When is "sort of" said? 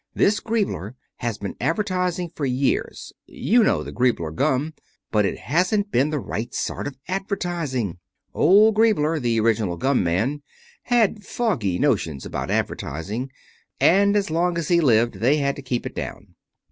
6.55-6.97